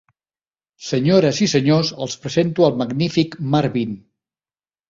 [0.85, 3.97] Senyores i senyors, els presento al magnífic Marvin.